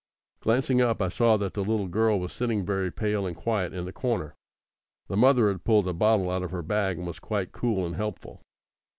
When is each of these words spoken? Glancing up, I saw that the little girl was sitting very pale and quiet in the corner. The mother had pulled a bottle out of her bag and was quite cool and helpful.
Glancing 0.39 0.81
up, 0.81 0.99
I 0.99 1.09
saw 1.09 1.37
that 1.37 1.53
the 1.53 1.63
little 1.63 1.87
girl 1.87 2.19
was 2.19 2.33
sitting 2.33 2.65
very 2.65 2.89
pale 2.89 3.27
and 3.27 3.35
quiet 3.35 3.71
in 3.71 3.85
the 3.85 3.93
corner. 3.93 4.33
The 5.09 5.15
mother 5.15 5.47
had 5.49 5.63
pulled 5.63 5.87
a 5.87 5.93
bottle 5.93 6.31
out 6.31 6.41
of 6.41 6.49
her 6.49 6.63
bag 6.63 6.97
and 6.97 7.05
was 7.05 7.19
quite 7.19 7.51
cool 7.51 7.85
and 7.85 7.95
helpful. 7.95 8.41